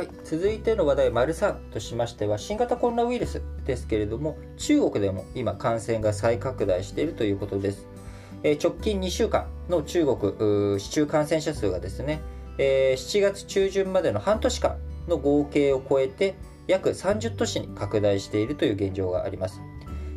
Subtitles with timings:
[0.00, 7.86] はい、続いての話題、丸3としましては、新型コロナウイルスですけれども、中国でも今、感染が再拡大しているということです。
[8.42, 12.22] えー、直近2週間の中国市中感染者数がですね、
[12.56, 16.34] えー、7月中旬までの半年間の合計を超えて、
[16.66, 19.60] 約30都市に拡大しているという現状があります。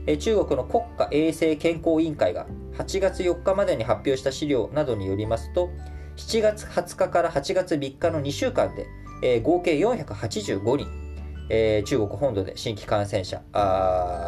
[0.07, 5.71] えー、中国の国家衛生健康委員会が8月4日までに発表した資料などによりますと、
[6.15, 8.87] 7月20日から8月3日の2週間で、
[9.25, 10.87] えー、合計485人、
[11.47, 13.41] えー、中国本土で新規感染者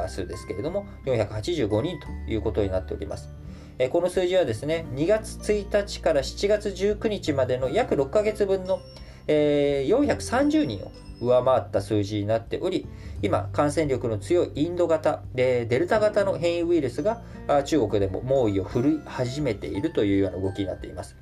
[0.08, 3.30] 数ですけれども、485人ということになっております。
[3.78, 8.80] えー、この数字はですね、2月1日から7月19日までの約6ヶ月分の、
[9.28, 12.88] えー、430人を上回った数字になっており、
[13.22, 17.22] 今、感染力の強いインド型、デルタ型の変異ウイルスが
[17.66, 21.18] 中国でも猛威を振るい始めているというような動きになっています。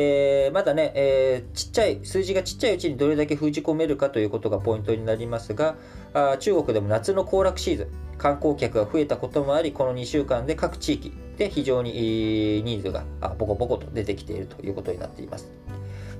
[0.00, 5.74] えー、まだね、えー、ちっちゃい、数字がちっちゃいうちにどれだけ封じ込めるかということがポイントになりますが、
[6.14, 13.02] あ中国でも夏の行楽シーズン、観光客が増えたこともあり、この2週間で各地域で非常に人数が
[13.38, 15.50] ボコボコと出てきているということになっています。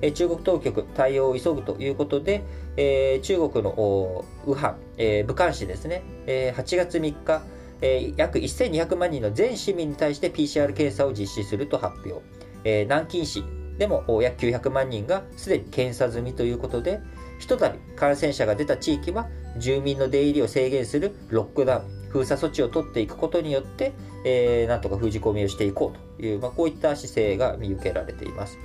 [0.01, 2.43] え中国当局、対応を急ぐということで、
[2.75, 7.41] えー、中国の武漢、えー、武漢市ですね、えー、8月3日、
[7.81, 12.21] えー、約1200万人の全市民に対して PCR 検査を実施すると発表。
[12.65, 13.41] え、南京市
[13.79, 16.99] でも約900万人がすでに検査済みということで、
[17.39, 19.27] ひとたび感染者が出た地域は
[19.57, 23.93] 住民の出入りを制限するロックダウン、封鎖措置を取っていくことによって、
[24.25, 28.59] えー、なんとか封じ込みをしていこうという、まあ、こういった姿勢が見受けられています。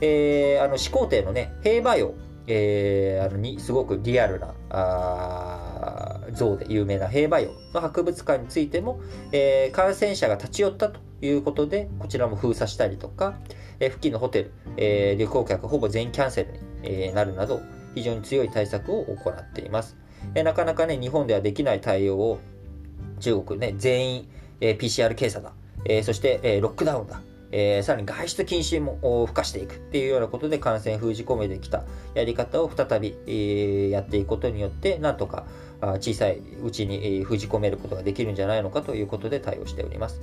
[0.00, 2.14] えー、あの始皇帝のね、兵馬俑、
[2.48, 13.38] えー、あのにすごくリアルなあ像で有名な兵馬俑の博物館についても、えー、感染者が立ち寄ったということで、こちらも封鎖したりとか、
[13.80, 17.60] え付近のホテル、え旅行客ほぼ全員キャンセルに、えなるなど、
[17.94, 19.96] 非常に強い対策を行っています。
[20.34, 22.38] えなかなかね、日本ではできない対応を
[23.20, 24.28] 中国ね、全員、
[24.60, 25.52] え PCR 検査だ、
[25.84, 27.20] えそして、えロックダウンだ、
[27.50, 31.84] えー、さらに外出禁止も付加していくっていうようなことで感染封じ込めてきた
[32.14, 35.46] やり方を再び、えー、やっていくことによって、なんとか
[35.80, 40.20] 小さいうちに封じ込めることができるんじゃないのかということで対応しております。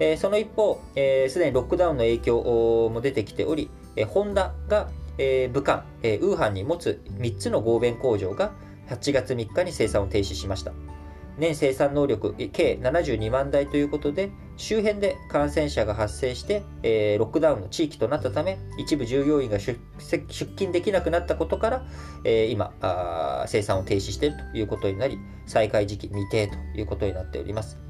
[0.00, 4.88] え、その一方、す、えー、で、にロックダウンの影響も出てきており、え、ホンダが、
[5.18, 8.52] え、武漢、え、ウーハンに持つ3つの合弁工場が
[8.88, 10.72] 8月3日に生産を停止しました。
[11.38, 21.86] 年生産能力計72万台ということで、周辺で感染者が発生して、え、ロックダウンの地域となったため、一部従業員が出勤できなくなったことから、
[22.24, 22.72] え、今、
[23.46, 27.89] 生産を停止しているということになり、再開時期未定ということになっております。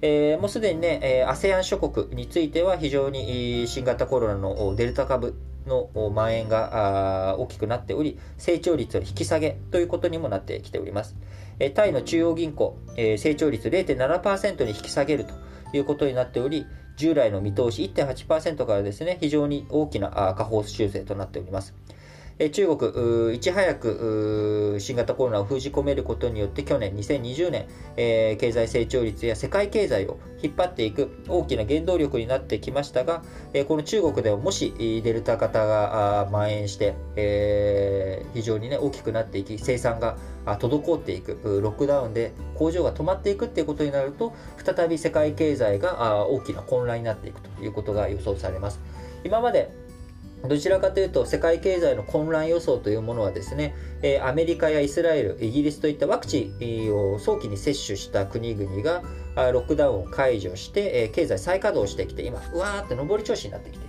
[0.00, 5.34] えー、もうすでにね、えー、ASEAN 諸国については非常に新型コロナのデルタ株
[5.66, 11.16] の蔓延が大きくなっており、成長率の引き下げということにもなってきております。
[11.60, 15.34] えタイの中央銀行、え、成長率0.7%に引き下げると
[15.76, 16.66] いうことになっており、
[16.96, 21.74] 従来の見通し1.8%からですね、非常に大きな下方修正となっております。
[22.52, 27.66] 中国、いち早く新型コロナを封じ込めることによって去年2020年、
[27.96, 40.16] えー、経済成長率や世界経済を引っ張っていく大きな原動力になってきましたが、えー、この中国ではもしデルタ型が蔓延して、えー、非常に、ね、大きくなっていき生産が
[40.46, 44.32] 滞っていくロックダウンで工場が止まっていくっていうことになると
[44.64, 48.80] 再び世界経済が大きな混乱になっていくということが予想されます。
[49.24, 49.87] 今まで
[50.46, 59.02] どちらかというと世界経済の混乱予想というものはですね、えアメリカやイスラエル、イギリスといったワクチンを早期に接種した国々が
[59.52, 63.87] ロックダウンを解除して、え経済再稼働してきて今、うわーって上り調子になってきて。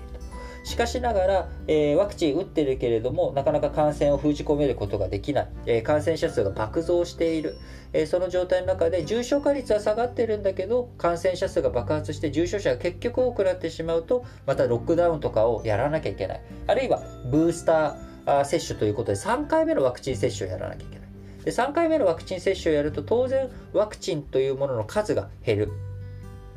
[0.64, 7.56] しかしながら、えー、ワクチン打ってるけれども、なかなか感染を封じ込めることができない、えー、感染者数が爆増している、
[7.94, 16.42] えー、その状態の中で重症化率は下がってるんだけど、感染者数が爆発して重症者が結局多くなってしまうと、またロックダウンとかをやらなきゃいけない。
[16.68, 17.02] あるいは、
[17.32, 21.10] ブースター接種ということで3回目のワクチン接種をやらなきゃいけない。
[21.44, 25.72] で3回目のワクチン接種をやると当然ワクチンというものの数が減る。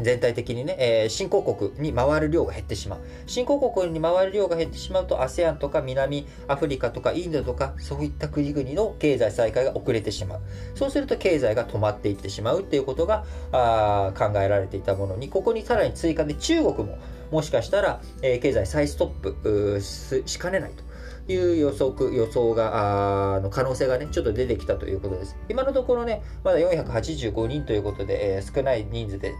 [0.02, 3.00] 全体的にね、えー、新興国に回る量が減ってしまう。
[3.26, 10.40] 新興国に回る量が減ってしまうと、ASEAN とか南アフリカとかインドとか、そういった国々の経済再開が遅れてしまう。
[10.74, 16.98] そうすると経済が止まっていってしまうっていうことがあ考えられていたものに、ここにさらに追加で中国も、
[17.30, 19.80] もしかしたら、えー、経済再ストップ
[20.26, 20.92] しかねないと。
[21.28, 25.36] いう予測、予想が、あの可能性がね、ちょっと出てきたということです。
[25.48, 29.32] 今のところね、まだ485人ということで、えー、少ない人数で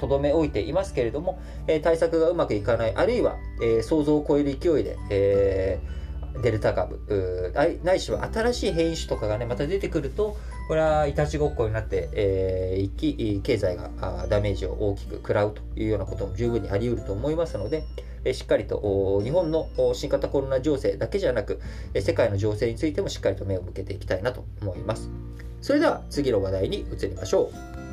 [0.00, 5.80] とどめ置いていますけれども、え対策がうまくいかない、あるいは、え想像を超える勢いで、え
[6.42, 7.00] デルタ株
[7.82, 10.36] ないしは新しい変異種とかがねまた出てくると
[10.68, 17.82] これはいたちごっこになって、えー、一気経済がダメージを大きく食らうというようなことも十分にあり得ると思いますので、
[18.24, 21.60] えしっかりと日本の新型コロナ情勢だけじゃなく
[21.94, 25.10] え世界の情勢についてもしっかりと目を向けていきたいなと思います。
[25.60, 27.89] それでは次の話題に移りましょう。